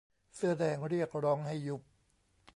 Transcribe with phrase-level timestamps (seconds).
[0.35, 1.81] เสื้อแดงเรียกร้องให้ยุบ